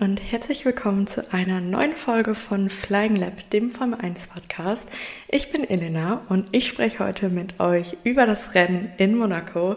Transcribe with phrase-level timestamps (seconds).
[0.00, 4.88] und herzlich willkommen zu einer neuen Folge von Flying Lab, dem Formel 1 Podcast.
[5.26, 9.76] Ich bin Elena und ich spreche heute mit euch über das Rennen in Monaco.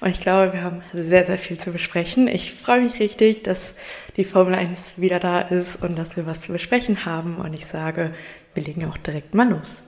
[0.00, 2.28] Und ich glaube, wir haben sehr, sehr viel zu besprechen.
[2.28, 3.74] Ich freue mich richtig, dass
[4.18, 7.36] die Formel 1 wieder da ist und dass wir was zu besprechen haben.
[7.36, 8.12] Und ich sage,
[8.52, 9.82] wir legen auch direkt mal los.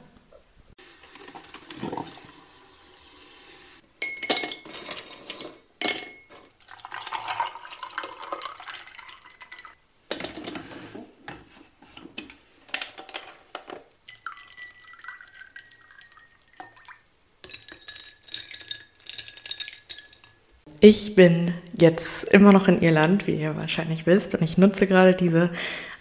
[20.81, 25.15] Ich bin jetzt immer noch in Irland, wie ihr wahrscheinlich wisst, und ich nutze gerade
[25.15, 25.51] diese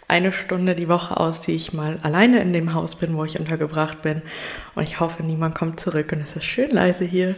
[0.07, 3.39] eine Stunde die Woche aus, die ich mal alleine in dem Haus bin, wo ich
[3.39, 4.21] untergebracht bin.
[4.75, 7.35] Und ich hoffe, niemand kommt zurück und es ist schön leise hier.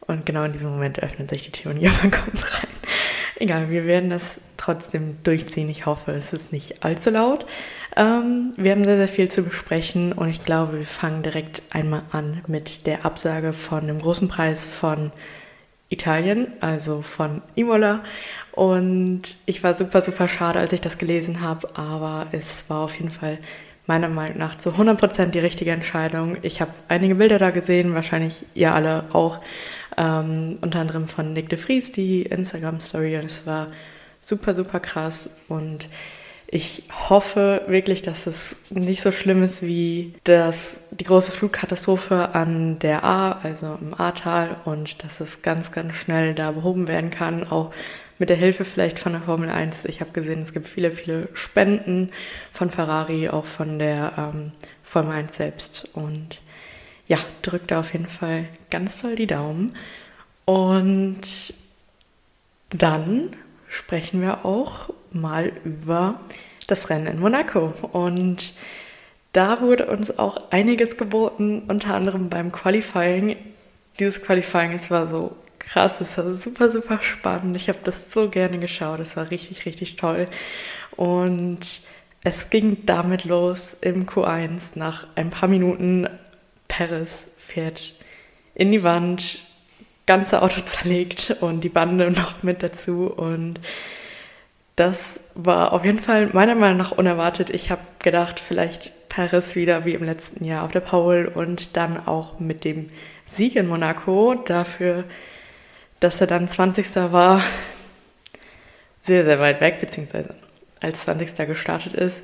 [0.00, 2.68] Und genau in diesem Moment öffnet sich die Tür und jemand kommt rein.
[3.38, 5.68] Egal, wir werden das trotzdem durchziehen.
[5.68, 7.46] Ich hoffe, es ist nicht allzu laut.
[7.94, 12.02] Ähm, wir haben sehr, sehr viel zu besprechen und ich glaube, wir fangen direkt einmal
[12.12, 15.12] an mit der Absage von dem großen Preis von
[15.88, 18.04] Italien, also von Imola.
[18.52, 22.94] Und ich war super, super schade, als ich das gelesen habe, aber es war auf
[22.94, 23.38] jeden Fall
[23.86, 26.38] meiner Meinung nach zu 100% die richtige Entscheidung.
[26.42, 29.40] Ich habe einige Bilder da gesehen, wahrscheinlich ihr alle auch,
[29.96, 33.68] ähm, unter anderem von Nick de Vries, die Instagram-Story, und es war
[34.20, 35.88] super, super krass und
[36.48, 42.78] ich hoffe wirklich, dass es nicht so schlimm ist wie das, die große Flugkatastrophe an
[42.78, 47.48] der A, also im Ahrtal, und dass es ganz, ganz schnell da behoben werden kann,
[47.48, 47.72] auch
[48.18, 49.84] mit der Hilfe vielleicht von der Formel 1.
[49.86, 52.10] Ich habe gesehen, es gibt viele, viele Spenden
[52.52, 54.52] von Ferrari, auch von der ähm,
[54.82, 55.90] Formel 1 selbst.
[55.94, 56.40] Und
[57.08, 59.76] ja, drückt da auf jeden Fall ganz toll die Daumen.
[60.44, 61.54] Und
[62.70, 63.36] dann
[63.68, 66.16] sprechen wir auch mal über
[66.66, 67.72] das Rennen in Monaco.
[67.92, 68.52] Und
[69.32, 73.36] da wurde uns auch einiges geboten, unter anderem beim Qualifying.
[73.98, 77.56] Dieses Qualifying, es war so krass, es war super, super spannend.
[77.56, 80.26] Ich habe das so gerne geschaut, es war richtig, richtig toll.
[80.96, 81.60] Und
[82.24, 86.08] es ging damit los im Q1 nach ein paar Minuten.
[86.68, 87.94] Paris fährt
[88.54, 89.40] in die Wand,
[90.06, 93.06] ganze Auto zerlegt und die Bande noch mit dazu.
[93.06, 93.60] Und
[94.76, 97.50] das war auf jeden Fall meiner Meinung nach unerwartet.
[97.50, 102.06] Ich habe gedacht, vielleicht Paris wieder wie im letzten Jahr auf der Paul und dann
[102.06, 102.90] auch mit dem
[103.26, 105.04] Sieg in Monaco dafür,
[106.00, 106.94] dass er dann 20.
[107.10, 107.42] war,
[109.04, 110.34] sehr, sehr weit weg, beziehungsweise
[110.80, 111.46] als 20.
[111.46, 112.22] gestartet ist.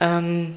[0.00, 0.56] Ähm,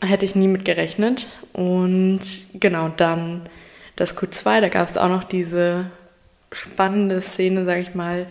[0.00, 1.28] hätte ich nie mit gerechnet.
[1.52, 2.20] Und
[2.54, 3.48] genau dann
[3.94, 5.86] das Q2, da gab es auch noch diese
[6.52, 8.26] spannende Szene, sage ich mal,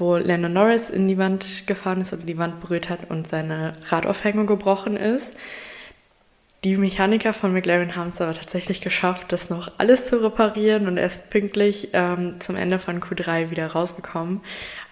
[0.00, 3.74] wo Lando Norris in die Wand gefahren ist oder die Wand berührt hat und seine
[3.84, 5.34] Radaufhängung gebrochen ist.
[6.64, 10.98] Die Mechaniker von McLaren haben es aber tatsächlich geschafft, das noch alles zu reparieren und
[10.98, 14.40] er ist pünktlich ähm, zum Ende von Q3 wieder rausgekommen.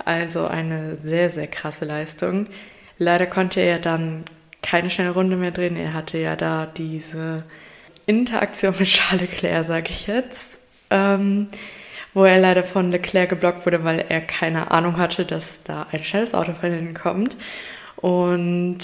[0.02, 2.46] Also eine sehr, sehr krasse Leistung.
[2.96, 4.24] Leider konnte er dann
[4.62, 5.76] keine schnelle Runde mehr drehen.
[5.76, 7.44] Er hatte ja da diese
[8.06, 10.58] Interaktion mit Charles Leclerc, sage ich jetzt.
[10.90, 11.48] Ähm,
[12.14, 16.04] wo er leider von Leclerc geblockt wurde, weil er keine Ahnung hatte, dass da ein
[16.04, 17.36] schnelles Auto von hinten kommt.
[17.96, 18.78] Und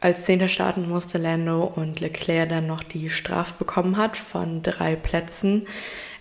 [0.00, 4.96] als Zehnter starten musste Lando und Leclerc dann noch die Strafe bekommen hat von drei
[4.96, 5.66] Plätzen.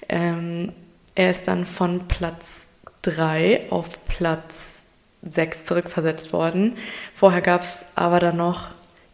[0.10, 0.72] Ähm,
[1.16, 2.68] er ist dann von Platz
[3.04, 4.82] 3 auf Platz
[5.24, 6.78] 6 zurückversetzt worden.
[7.16, 8.70] Vorher gab es aber dann noch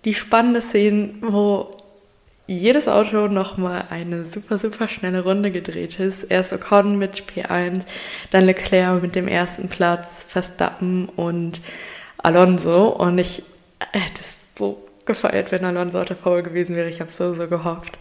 [0.05, 1.71] die spannende Szene, wo
[2.47, 6.23] jedes Auto nochmal eine super, super schnelle Runde gedreht ist.
[6.23, 7.83] Erst Ocon mit P1,
[8.31, 11.61] dann Leclerc mit dem ersten Platz, Verstappen und
[12.17, 12.87] Alonso.
[12.87, 13.43] Und ich
[13.91, 16.89] hätte es so gefeiert, wenn Alonso auf der Pole gewesen wäre.
[16.89, 17.97] Ich habe so, so gehofft.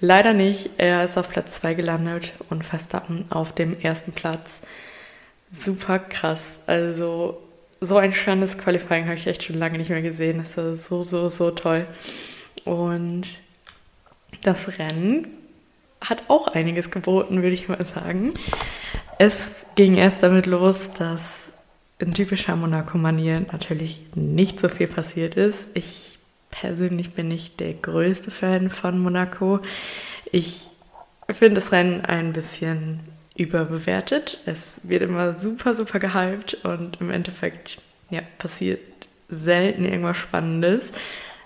[0.00, 0.70] Leider nicht.
[0.78, 4.62] Er ist auf Platz 2 gelandet und Verstappen auf dem ersten Platz.
[5.52, 6.42] Super krass.
[6.66, 7.40] Also
[7.80, 10.38] so ein schönes Qualifying habe ich echt schon lange nicht mehr gesehen.
[10.38, 11.86] Das war so, so, so toll.
[12.64, 13.26] Und
[14.42, 15.28] das Rennen
[16.00, 18.34] hat auch einiges geboten, würde ich mal sagen.
[19.18, 21.46] Es ging erst damit los, dass
[21.98, 25.66] in typischer Monaco-Manier natürlich nicht so viel passiert ist.
[25.74, 26.18] Ich
[26.50, 29.60] persönlich bin nicht der größte Fan von Monaco.
[30.30, 30.68] Ich
[31.30, 33.00] finde das Rennen ein bisschen
[33.34, 34.40] überbewertet.
[34.46, 37.78] Es wird immer super, super gehypt und im Endeffekt
[38.10, 38.80] ja, passiert
[39.28, 40.92] selten irgendwas Spannendes.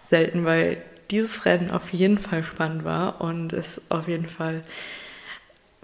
[0.09, 0.79] Selten, weil
[1.11, 4.63] dieses Rennen auf jeden Fall spannend war und es auf jeden Fall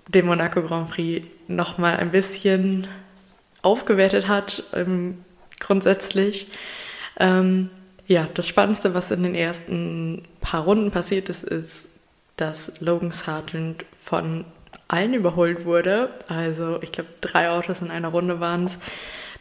[0.08, 2.86] den Monaco Grand Prix nochmal ein bisschen
[3.62, 5.24] aufgewertet hat im
[5.58, 6.48] grundsätzlich.
[7.18, 7.70] Ähm,
[8.06, 12.00] ja, das Spannendste, was in den ersten paar Runden passiert ist, ist,
[12.36, 14.44] dass Logan Sargent von
[14.88, 16.10] allen überholt wurde.
[16.28, 18.78] Also ich glaube, drei Autos in einer Runde waren es.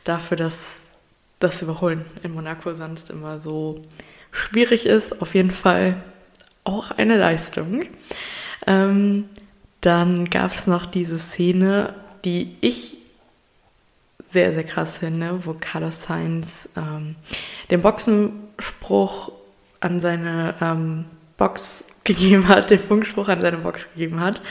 [0.04, 0.82] Dafür, dass
[1.40, 3.84] das Überholen in Monaco sonst immer so
[4.36, 5.22] schwierig ist.
[5.22, 5.98] Auf jeden Fall
[6.64, 7.86] auch eine Leistung.
[8.68, 9.30] Ähm,
[9.82, 11.94] dann gab es noch diese Szene,
[12.24, 12.98] die ich
[14.28, 17.16] sehr, sehr krass finde, wo Carlos Sainz ähm,
[17.70, 19.32] den Boxenspruch
[19.80, 21.06] an seine ähm,
[21.38, 24.42] Box gegeben hat, den Funkspruch an seine Box gegeben hat,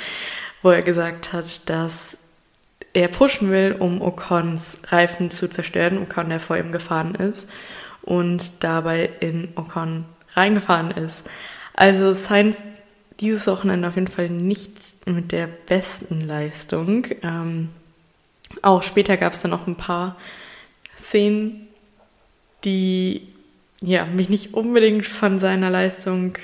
[0.63, 2.17] wo er gesagt hat, dass
[2.93, 7.49] er pushen will, um Ocons Reifen zu zerstören, Ocon, der vor ihm gefahren ist
[8.05, 10.05] und dabei in Ocon
[10.35, 11.25] reingefahren ist.
[11.75, 12.57] Also Sainz
[13.21, 14.71] dieses Wochenende auf jeden Fall nicht
[15.07, 17.07] mit der besten Leistung.
[17.23, 17.71] Ähm,
[18.63, 20.17] auch später gab es dann noch ein paar
[20.97, 21.69] Szenen,
[22.65, 23.29] die
[23.81, 26.39] ja, mich nicht unbedingt von seiner Leistung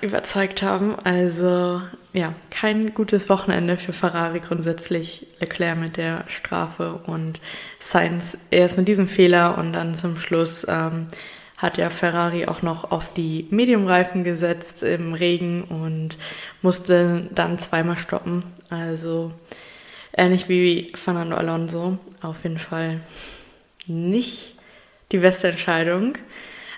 [0.00, 0.96] überzeugt haben.
[1.04, 1.82] Also
[2.12, 5.26] ja, kein gutes Wochenende für Ferrari grundsätzlich.
[5.40, 7.40] Leclerc mit der Strafe und
[7.78, 11.08] Sainz erst mit diesem Fehler und dann zum Schluss ähm,
[11.56, 16.18] hat ja Ferrari auch noch auf die Mediumreifen gesetzt im Regen und
[16.62, 18.42] musste dann zweimal stoppen.
[18.70, 19.32] Also
[20.16, 21.98] ähnlich wie Fernando Alonso.
[22.22, 23.00] Auf jeden Fall
[23.86, 24.56] nicht
[25.12, 26.18] die beste Entscheidung.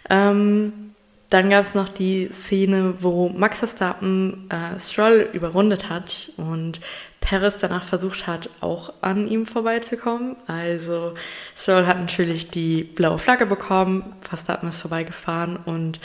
[0.09, 0.86] Ähm,
[1.31, 6.81] dann gab es noch die Szene, wo Max Verstappen äh, Stroll überrundet hat und
[7.21, 10.37] Perez danach versucht hat, auch an ihm vorbeizukommen.
[10.47, 11.15] Also
[11.57, 15.99] Stroll hat natürlich die blaue Flagge bekommen, Verstappen ist vorbeigefahren und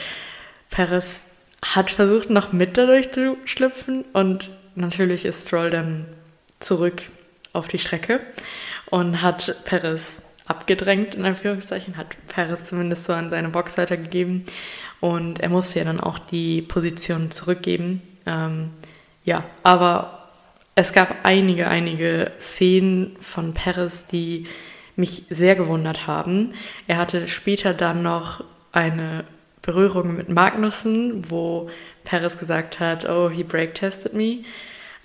[0.71, 1.29] Perez
[1.63, 6.07] hat versucht, noch mit dadurch zu schlüpfen und natürlich ist Stroll dann
[6.59, 7.03] zurück
[7.53, 8.21] auf die Strecke
[8.89, 14.45] und hat Perez abgedrängt, in Anführungszeichen, hat Perez zumindest so an seine Box weitergegeben
[15.01, 18.01] und er musste ja dann auch die Position zurückgeben.
[18.25, 18.69] Ähm,
[19.25, 20.29] ja, aber
[20.75, 24.47] es gab einige, einige Szenen von Perez, die
[24.95, 26.53] mich sehr gewundert haben.
[26.87, 29.25] Er hatte später dann noch eine
[29.61, 31.69] Berührung mit Magnussen, wo
[32.03, 34.43] Perez gesagt hat, oh, he brake tested me.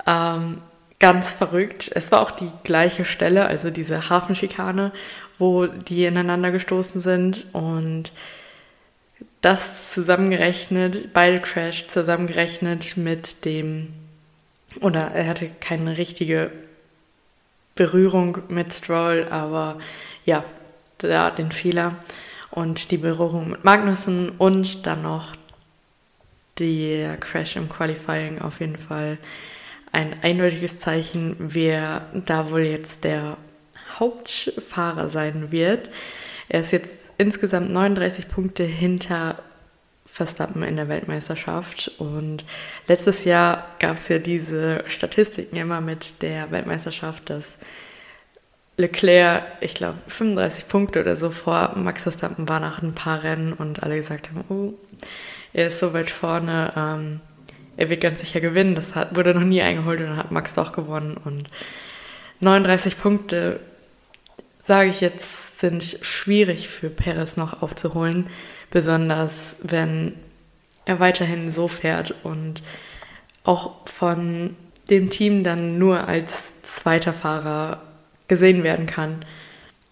[0.07, 0.59] Ähm,
[0.99, 1.91] ganz verrückt.
[1.95, 4.93] Es war auch die gleiche Stelle, also diese Hafenschikane,
[5.39, 8.13] wo die ineinander gestoßen sind und
[9.47, 13.93] das zusammengerechnet, beide Crash zusammengerechnet mit dem,
[14.81, 16.51] oder er hatte keine richtige
[17.77, 19.79] Berührung mit Stroll, aber
[20.25, 20.43] ja,
[20.99, 21.95] da den Fehler
[22.51, 25.37] und die Berührung mit Magnussen und dann noch
[26.59, 29.17] der Crash im Qualifying auf jeden Fall
[29.93, 33.37] ein eindeutiges Zeichen, wer da wohl jetzt der
[33.97, 35.89] Hauptfahrer sein wird.
[36.49, 39.37] Er ist jetzt insgesamt 39 Punkte hinter
[40.07, 41.93] Verstappen in der Weltmeisterschaft.
[41.99, 42.45] Und
[42.89, 47.59] letztes Jahr gab es ja diese Statistiken immer mit der Weltmeisterschaft, dass
[48.79, 53.53] Leclerc, ich glaube, 35 Punkte oder so vor Max Verstappen war nach ein paar Rennen
[53.53, 54.75] und alle gesagt haben, oh,
[55.53, 57.21] er ist so weit vorne, ähm,
[57.79, 58.75] er wird ganz sicher gewinnen.
[58.75, 61.17] Das hat, wurde noch nie eingeholt und dann hat Max doch gewonnen.
[61.25, 61.49] Und
[62.41, 63.61] 39 Punkte,
[64.67, 68.27] sage ich jetzt, sind schwierig für Perez noch aufzuholen.
[68.71, 70.15] Besonders wenn
[70.85, 72.63] er weiterhin so fährt und
[73.45, 74.57] auch von
[74.91, 77.83] dem Team dann nur als zweiter Fahrer
[78.29, 79.25] gesehen werden kann.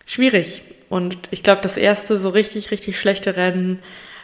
[0.07, 0.63] Schwierig.
[0.89, 3.81] Und ich glaube, das erste so richtig, richtig schlechte Rennen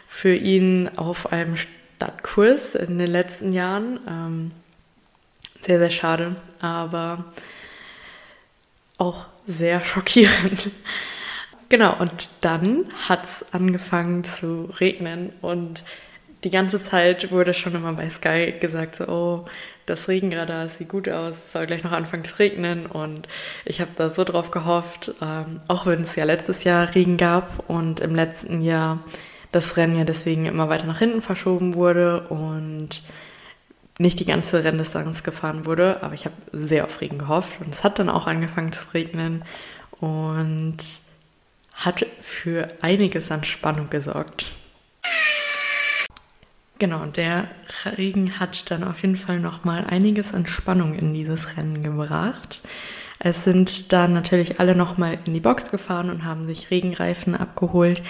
[0.07, 3.99] für ihn auf einem Stadtkurs in den letzten Jahren.
[4.07, 4.51] Ähm,
[5.61, 7.25] sehr, sehr schade, aber
[8.97, 10.69] auch sehr schockierend.
[11.69, 15.83] Genau, und dann hat es angefangen zu regnen und
[16.43, 19.45] die ganze Zeit wurde schon immer bei Sky gesagt, so, oh,
[19.85, 23.27] das Regenradar sieht gut aus, es soll gleich noch anfangen zu regnen und
[23.65, 27.69] ich habe da so drauf gehofft, ähm, auch wenn es ja letztes Jahr Regen gab
[27.69, 28.99] und im letzten Jahr
[29.51, 33.01] das Rennen ja deswegen immer weiter nach hinten verschoben wurde und
[33.99, 37.83] nicht die ganze Renndistanz gefahren wurde, aber ich habe sehr auf Regen gehofft und es
[37.83, 39.43] hat dann auch angefangen zu regnen
[39.99, 40.77] und
[41.73, 44.53] hat für einiges an Spannung gesorgt.
[46.79, 47.47] Genau, der
[47.97, 52.61] Regen hat dann auf jeden Fall nochmal einiges an Spannung in dieses Rennen gebracht.
[53.19, 58.01] Es sind dann natürlich alle nochmal in die Box gefahren und haben sich Regenreifen abgeholt,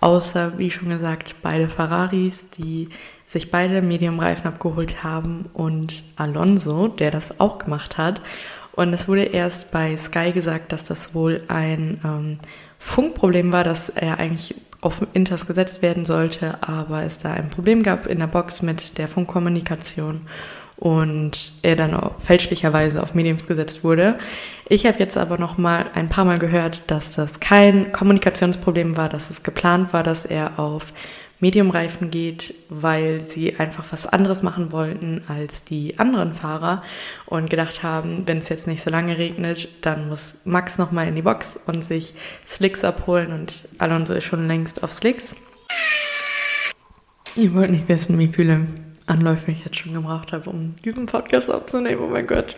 [0.00, 2.88] außer, wie schon gesagt, beide Ferraris, die
[3.30, 8.20] sich beide Medium-Reifen abgeholt haben und Alonso, der das auch gemacht hat.
[8.72, 12.38] Und es wurde erst bei Sky gesagt, dass das wohl ein ähm,
[12.80, 17.82] Funkproblem war, dass er eigentlich auf Inters gesetzt werden sollte, aber es da ein Problem
[17.82, 20.22] gab in der Box mit der Funkkommunikation
[20.76, 24.18] und er dann auch fälschlicherweise auf Mediums gesetzt wurde.
[24.68, 29.10] Ich habe jetzt aber noch mal ein paar Mal gehört, dass das kein Kommunikationsproblem war,
[29.10, 30.94] dass es geplant war, dass er auf
[31.40, 36.82] Mediumreifen geht, weil sie einfach was anderes machen wollten als die anderen Fahrer
[37.26, 41.16] und gedacht haben, wenn es jetzt nicht so lange regnet, dann muss Max nochmal in
[41.16, 42.14] die Box und sich
[42.46, 45.34] Slicks abholen und Alonso ist schon längst auf Slicks.
[47.36, 48.66] Ihr wollt nicht wissen, wie viele
[49.06, 52.02] Anläufe ich jetzt schon gebraucht habe, um diesen Podcast aufzunehmen.
[52.02, 52.54] Oh mein Gott.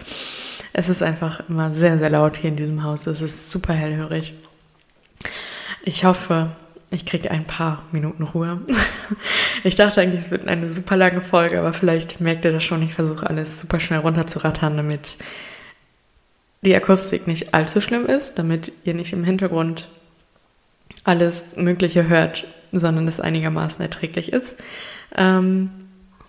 [0.73, 3.07] Es ist einfach immer sehr, sehr laut hier in diesem Haus.
[3.07, 4.35] Es ist super hellhörig.
[5.85, 6.57] Ich hoffe,
[6.93, 8.61] ich kriege ein paar Minuten Ruhe.
[9.65, 12.83] Ich dachte eigentlich, es wird eine super lange Folge, aber vielleicht merkt ihr das schon.
[12.83, 15.19] Ich versuche alles super schnell runterzurattern, damit
[16.63, 19.89] die Akustik nicht allzu schlimm ist, damit ihr nicht im Hintergrund
[21.05, 24.57] alles Mögliche hört, sondern es einigermaßen erträglich ist.
[25.15, 25.71] Ähm,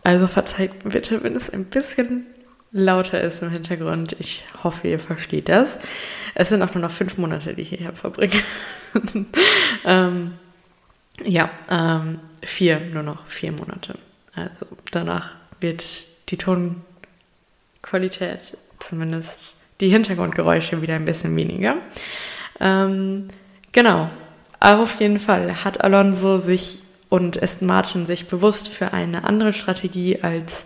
[0.04, 2.28] also verzeiht bitte, wenn es ein bisschen
[2.72, 4.16] lauter ist im Hintergrund.
[4.20, 5.80] Ich hoffe, ihr versteht das.
[6.36, 8.42] Es sind auch nur noch fünf Monate, die ich hierher verbringe.
[9.86, 10.34] ähm,
[11.22, 13.98] ja, ähm, vier, nur noch vier Monate.
[14.36, 15.84] Also danach wird
[16.30, 21.78] die Tonqualität, zumindest die Hintergrundgeräusche, wieder ein bisschen weniger.
[22.60, 23.28] Ähm,
[23.72, 24.10] genau,
[24.60, 29.54] aber auf jeden Fall hat Alonso sich und Aston Martin sich bewusst für eine andere
[29.54, 30.66] Strategie als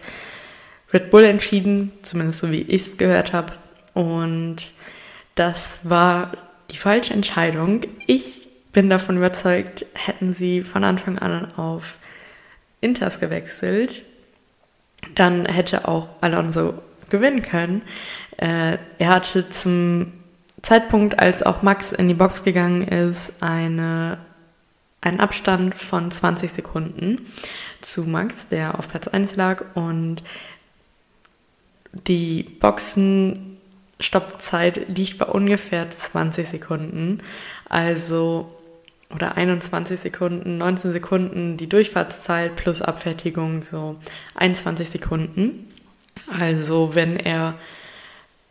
[0.94, 3.52] Red Bull entschieden, zumindest so wie ich es gehört habe.
[3.94, 4.58] Und
[5.36, 6.32] das war
[6.72, 7.82] die falsche Entscheidung.
[8.06, 8.47] Ich
[8.78, 11.98] bin davon überzeugt, hätten sie von Anfang an auf
[12.80, 14.04] Inters gewechselt,
[15.16, 16.76] dann hätte auch Alonso
[17.10, 17.82] gewinnen können.
[18.38, 20.14] Äh, er hatte zum
[20.62, 24.20] Zeitpunkt, als auch Max in die Box gegangen ist, eine,
[25.02, 27.26] einen Abstand von 20 Sekunden
[27.82, 29.64] zu Max, der auf Platz 1 lag.
[29.74, 30.22] Und
[31.94, 37.24] die Boxenstoppzeit liegt bei ungefähr 20 Sekunden.
[37.68, 38.54] Also
[39.14, 43.98] oder 21 Sekunden, 19 Sekunden die Durchfahrtszeit plus Abfertigung, so
[44.36, 45.72] 21 Sekunden.
[46.40, 47.56] Also wenn er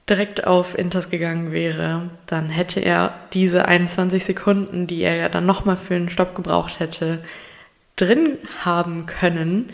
[0.08, 5.46] direkt auf Inters gegangen wäre, dann hätte er diese 21 Sekunden, die er ja dann
[5.46, 7.22] nochmal für einen Stopp gebraucht hätte,
[7.96, 9.66] drin haben können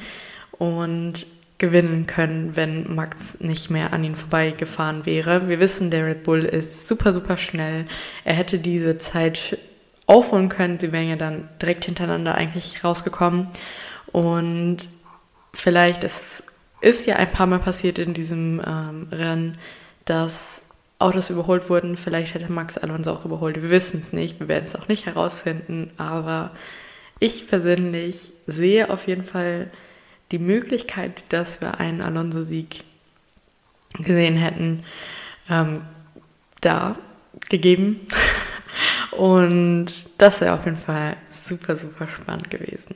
[0.52, 1.26] und
[1.58, 5.48] gewinnen können, wenn Max nicht mehr an ihn vorbeigefahren wäre.
[5.48, 7.84] Wir wissen, der Red Bull ist super, super schnell.
[8.24, 9.58] Er hätte diese Zeit
[10.06, 10.78] aufholen können.
[10.78, 13.48] Sie wären ja dann direkt hintereinander eigentlich rausgekommen.
[14.10, 14.78] Und
[15.54, 16.42] vielleicht, es
[16.80, 19.58] ist ja ein paar Mal passiert in diesem ähm, Rennen,
[20.04, 20.60] dass
[20.98, 21.96] Autos überholt wurden.
[21.96, 23.60] Vielleicht hätte Max Alonso auch überholt.
[23.60, 24.40] Wir wissen es nicht.
[24.40, 25.90] Wir werden es auch nicht herausfinden.
[25.96, 26.50] Aber
[27.18, 29.70] ich persönlich sehe auf jeden Fall
[30.30, 32.84] die Möglichkeit, dass wir einen Alonso-Sieg
[33.98, 34.84] gesehen hätten,
[35.48, 35.82] ähm,
[36.60, 36.96] da
[37.48, 38.00] gegeben.
[39.16, 39.86] Und
[40.18, 42.94] das wäre auf jeden Fall super, super spannend gewesen.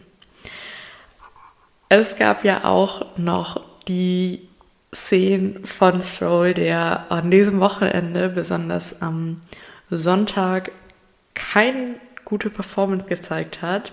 [1.88, 4.48] Es gab ja auch noch die
[4.94, 9.40] Szenen von Stroll, der an diesem Wochenende, besonders am
[9.90, 10.72] Sonntag,
[11.34, 13.92] keine gute Performance gezeigt hat.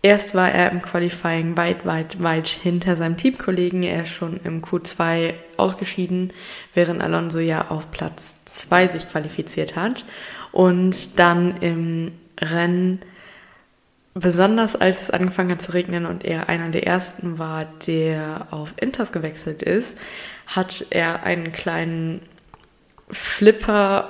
[0.00, 3.82] Erst war er im Qualifying weit, weit, weit hinter seinem Teamkollegen.
[3.82, 6.32] Er ist schon im Q2 ausgeschieden,
[6.74, 10.04] während Alonso ja auf Platz 2 sich qualifiziert hat.
[10.52, 13.00] Und dann im Rennen,
[14.14, 18.74] besonders als es angefangen hat zu regnen und er einer der ersten war, der auf
[18.80, 19.98] Inters gewechselt ist,
[20.46, 22.22] hat er einen kleinen
[23.10, 24.08] Flipper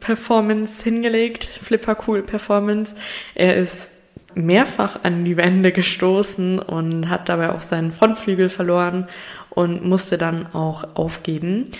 [0.00, 2.94] Performance hingelegt, Flipper Cool Performance.
[3.34, 3.88] Er ist
[4.34, 9.08] mehrfach an die Wände gestoßen und hat dabei auch seinen Frontflügel verloren
[9.50, 11.70] und musste dann auch aufgeben.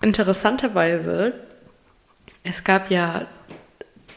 [0.00, 1.34] Interessanterweise
[2.44, 3.26] es gab ja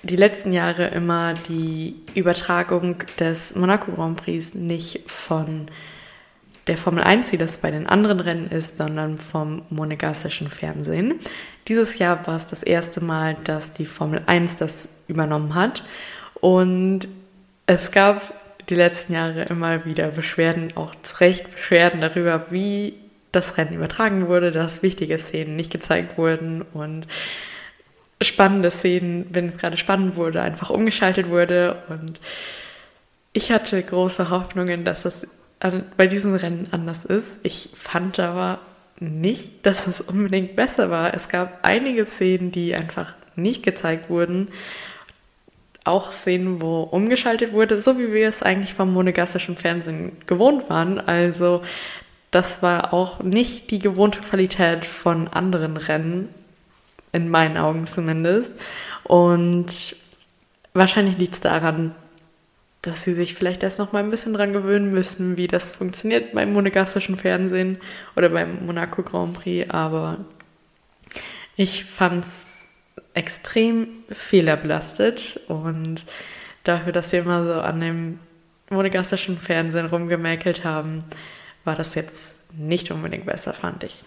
[0.04, 5.68] die letzten Jahre immer die Übertragung des Monaco Grand Prix nicht von
[6.68, 11.20] der Formel 1, wie das bei den anderen Rennen ist, sondern vom monegassischen Fernsehen.
[11.68, 15.84] Dieses Jahr war es das erste Mal, dass die Formel 1 das übernommen hat.
[16.40, 17.08] Und
[17.68, 18.34] es gab
[18.70, 22.94] die letzten Jahre immer wieder Beschwerden, auch zu Recht Beschwerden darüber, wie
[23.32, 27.08] das Rennen übertragen wurde, dass wichtige Szenen nicht gezeigt wurden und
[28.22, 31.84] spannende Szenen, wenn es gerade spannend wurde, einfach umgeschaltet wurde.
[31.90, 32.20] Und
[33.34, 35.28] ich hatte große Hoffnungen, dass das
[35.98, 37.38] bei diesem Rennen anders ist.
[37.44, 38.60] Ich fand aber
[39.00, 41.14] nicht, dass es unbedingt besser war.
[41.14, 44.50] Es gab einige Szenen, die einfach nicht gezeigt wurden,
[45.84, 51.00] auch Szenen, wo umgeschaltet wurde, so wie wir es eigentlich vom monegassischen Fernsehen gewohnt waren.
[51.00, 51.62] Also
[52.32, 56.30] das war auch nicht die gewohnte Qualität von anderen Rennen,
[57.16, 58.52] in meinen Augen zumindest.
[59.04, 59.96] Und
[60.74, 61.96] wahrscheinlich liegt es daran,
[62.82, 66.34] dass sie sich vielleicht erst noch mal ein bisschen dran gewöhnen müssen, wie das funktioniert
[66.34, 67.78] beim monegassischen Fernsehen
[68.16, 69.70] oder beim Monaco Grand Prix.
[69.70, 70.18] Aber
[71.56, 72.46] ich fand es
[73.14, 76.06] extrem fehlerbelastet und
[76.64, 78.20] dafür, dass wir immer so an dem
[78.70, 81.06] monegassischen Fernsehen rumgemäkelt haben,
[81.64, 84.04] war das jetzt nicht unbedingt besser, fand ich.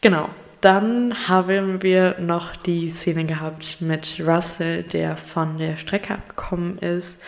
[0.00, 0.28] genau.
[0.62, 7.20] Dann haben wir noch die Szene gehabt mit Russell, der von der Strecke abgekommen ist,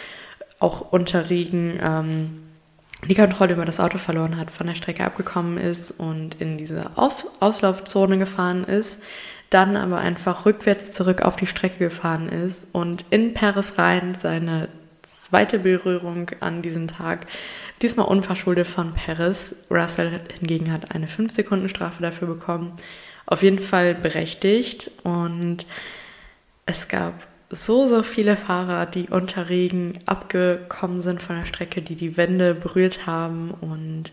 [0.60, 2.40] auch unter Regen ähm,
[3.06, 6.92] die Kontrolle über das Auto verloren hat, von der Strecke abgekommen ist und in diese
[6.96, 9.02] Auf Auslaufzone gefahren ist
[9.54, 14.68] dann aber einfach rückwärts zurück auf die Strecke gefahren ist und in Paris rein seine
[15.02, 17.28] zweite Berührung an diesem Tag,
[17.80, 19.54] diesmal unverschuldet von Paris.
[19.70, 22.72] Russell hingegen hat eine 5-Sekunden-Strafe dafür bekommen.
[23.26, 25.66] Auf jeden Fall berechtigt und
[26.66, 31.94] es gab so, so viele Fahrer, die unter Regen abgekommen sind von der Strecke, die
[31.94, 34.12] die Wände berührt haben und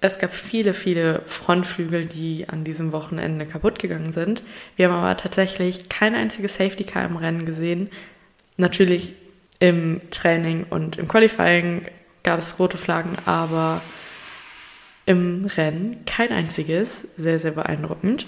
[0.00, 4.42] es gab viele, viele Frontflügel, die an diesem Wochenende kaputt gegangen sind.
[4.76, 7.88] Wir haben aber tatsächlich kein einziges Safety Car im Rennen gesehen.
[8.58, 9.14] Natürlich
[9.60, 11.86] im Training und im Qualifying
[12.22, 13.80] gab es rote Flaggen, aber
[15.06, 17.06] im Rennen kein einziges.
[17.16, 18.26] Sehr, sehr beeindruckend.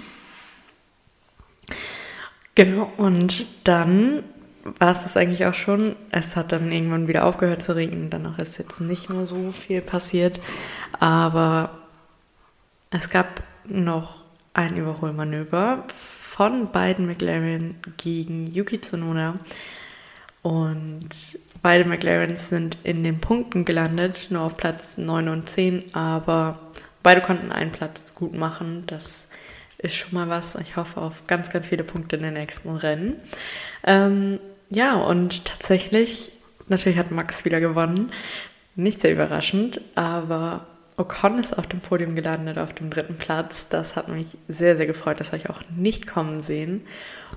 [2.54, 4.22] Genau, und dann
[4.78, 5.94] war es das eigentlich auch schon.
[6.10, 8.10] Es hat dann irgendwann wieder aufgehört zu regnen.
[8.10, 10.40] Danach ist jetzt nicht mehr so viel passiert.
[10.98, 11.70] Aber
[12.90, 14.22] es gab noch
[14.54, 19.34] ein Überholmanöver von beiden McLaren gegen Yuki Tsunoda.
[20.42, 21.08] Und
[21.62, 26.65] beide McLarens sind in den Punkten gelandet, nur auf Platz 9 und 10, aber
[27.06, 28.82] beide konnten einen Platz gut machen.
[28.88, 29.28] Das
[29.78, 30.56] ist schon mal was.
[30.56, 33.20] Ich hoffe auf ganz, ganz viele Punkte in den nächsten Rennen.
[33.84, 34.40] Ähm,
[34.70, 36.32] ja, und tatsächlich,
[36.66, 38.10] natürlich hat Max wieder gewonnen.
[38.74, 40.66] Nicht sehr überraschend, aber
[40.96, 43.68] Ocon ist auf dem Podium gelandet, auf dem dritten Platz.
[43.68, 45.20] Das hat mich sehr, sehr gefreut.
[45.20, 46.88] Das habe ich auch nicht kommen sehen.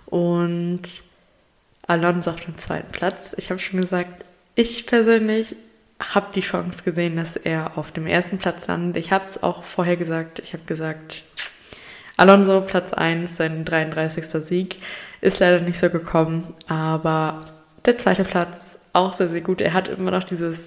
[0.07, 0.81] Und
[1.85, 3.35] Alonso auf dem zweiten Platz.
[3.37, 5.55] Ich habe schon gesagt, ich persönlich
[5.99, 8.97] habe die Chance gesehen, dass er auf dem ersten Platz landet.
[8.97, 10.39] Ich habe es auch vorher gesagt.
[10.39, 11.23] Ich habe gesagt,
[12.17, 14.25] Alonso Platz 1, sein 33.
[14.45, 14.77] Sieg.
[15.21, 17.45] Ist leider nicht so gekommen, aber
[17.85, 19.61] der zweite Platz auch sehr, sehr gut.
[19.61, 20.59] Er hat immer noch dieses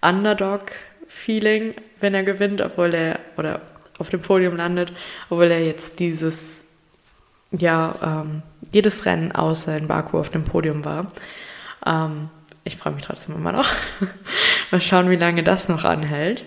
[0.00, 3.60] Underdog-Feeling, wenn er gewinnt, obwohl er oder
[3.98, 4.92] auf dem Podium landet,
[5.28, 6.64] obwohl er jetzt dieses,
[7.52, 11.08] ja, ähm, jedes Rennen außer in Baku auf dem Podium war.
[11.84, 12.30] Ähm,
[12.64, 13.70] ich freue mich trotzdem immer noch.
[14.70, 16.44] Mal schauen, wie lange das noch anhält.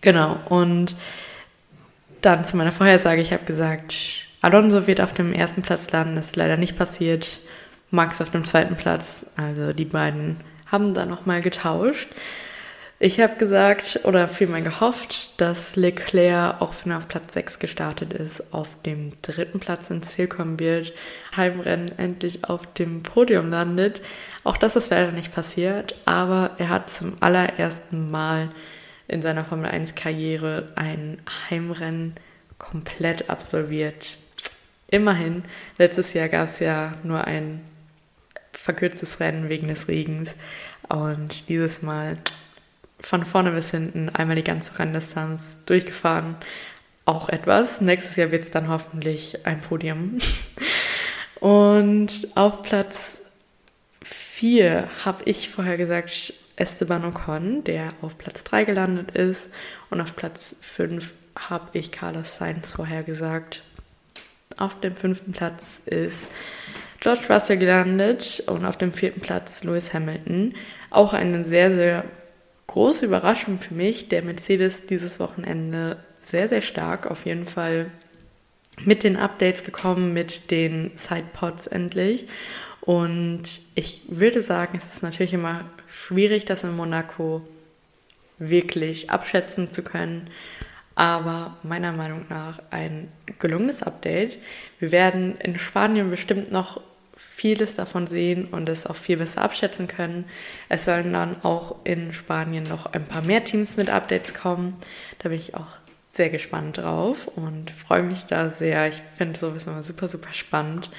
[0.00, 0.96] Genau, und
[2.20, 3.94] dann zu meiner Vorhersage, ich habe gesagt,
[4.42, 7.40] Alonso wird auf dem ersten Platz landen, das ist leider nicht passiert.
[7.90, 12.08] Max auf dem zweiten Platz, also die beiden haben da nochmal getauscht.
[12.98, 18.14] Ich habe gesagt oder vielmehr gehofft, dass Leclerc, auch wenn er auf Platz 6 gestartet
[18.14, 20.94] ist, auf dem dritten Platz ins Ziel kommen wird,
[21.36, 24.00] Heimrennen endlich auf dem Podium landet.
[24.44, 28.50] Auch das ist leider nicht passiert, aber er hat zum allerersten Mal
[29.08, 31.18] in seiner Formel 1 Karriere ein
[31.50, 32.14] Heimrennen
[32.56, 34.16] komplett absolviert.
[34.90, 35.44] Immerhin,
[35.76, 37.60] letztes Jahr gab es ja nur ein
[38.52, 40.34] verkürztes Rennen wegen des Regens
[40.88, 42.16] und dieses Mal
[43.00, 46.36] von vorne bis hinten einmal die ganze Renndistanz durchgefahren.
[47.04, 47.80] Auch etwas.
[47.80, 50.18] Nächstes Jahr wird es dann hoffentlich ein Podium.
[51.40, 53.18] Und auf Platz
[54.02, 59.48] 4 habe ich vorher gesagt Esteban Ocon, der auf Platz 3 gelandet ist.
[59.90, 63.62] Und auf Platz 5 habe ich Carlos Sainz vorher gesagt.
[64.56, 66.26] Auf dem fünften Platz ist
[67.00, 70.54] George Russell gelandet und auf dem vierten Platz Lewis Hamilton.
[70.90, 72.04] Auch eine sehr, sehr
[72.66, 74.08] große Überraschung für mich.
[74.08, 77.10] Der Mercedes dieses Wochenende sehr, sehr stark.
[77.10, 77.90] Auf jeden Fall
[78.84, 82.26] mit den Updates gekommen, mit den Sidepods endlich.
[82.80, 87.42] Und ich würde sagen, es ist natürlich immer schwierig, das in Monaco
[88.38, 90.30] wirklich abschätzen zu können
[90.96, 94.38] aber meiner Meinung nach ein gelungenes Update.
[94.80, 96.80] Wir werden in Spanien bestimmt noch
[97.36, 100.24] vieles davon sehen und es auch viel besser abschätzen können.
[100.70, 104.74] Es sollen dann auch in Spanien noch ein paar mehr Teams mit Updates kommen.
[105.18, 105.76] Da bin ich auch
[106.14, 108.88] sehr gespannt drauf und freue mich da sehr.
[108.88, 110.90] Ich finde sowas immer super, super spannend.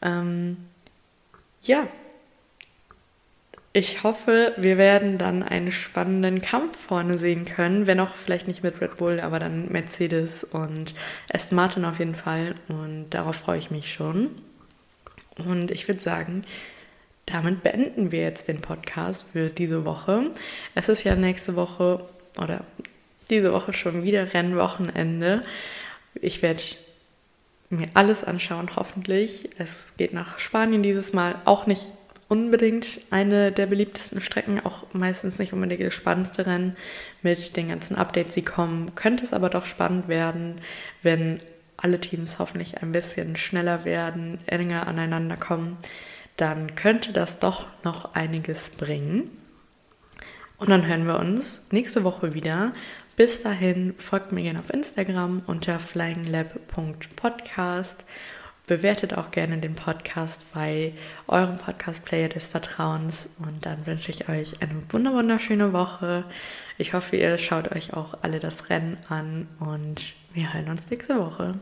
[0.00, 0.56] Ähm,
[1.60, 1.86] ja,
[3.74, 8.62] ich hoffe, wir werden dann einen spannenden Kampf vorne sehen können, wenn auch vielleicht nicht
[8.62, 10.94] mit Red Bull, aber dann Mercedes und
[11.30, 12.54] Aston Martin auf jeden Fall.
[12.68, 14.30] Und darauf freue ich mich schon.
[15.38, 16.44] Und ich würde sagen,
[17.26, 20.30] damit beenden wir jetzt den Podcast für diese Woche.
[20.74, 22.00] Es ist ja nächste Woche
[22.40, 22.64] oder
[23.30, 25.42] diese Woche schon wieder Rennwochenende.
[26.14, 26.62] Ich werde
[27.70, 29.50] mir alles anschauen, hoffentlich.
[29.58, 31.34] Es geht nach Spanien dieses Mal.
[31.44, 31.92] Auch nicht
[32.28, 36.76] unbedingt eine der beliebtesten Strecken, auch meistens nicht unbedingt das spannendste Rennen
[37.22, 38.94] mit den ganzen Updates, die kommen.
[38.94, 40.60] Könnte es aber doch spannend werden,
[41.02, 41.40] wenn
[41.78, 45.76] alle Teams hoffentlich ein bisschen schneller werden, enger aneinander kommen,
[46.36, 49.30] dann könnte das doch noch einiges bringen.
[50.58, 52.72] Und dann hören wir uns nächste Woche wieder.
[53.16, 58.04] Bis dahin folgt mir gerne auf Instagram unter flyinglab.podcast.
[58.66, 60.92] Bewertet auch gerne den Podcast bei
[61.26, 63.30] eurem Podcast-Player des Vertrauens.
[63.38, 66.24] Und dann wünsche ich euch eine wunderschöne Woche.
[66.76, 71.18] Ich hoffe, ihr schaut euch auch alle das Rennen an und wir hören uns nächste
[71.18, 71.54] Woche.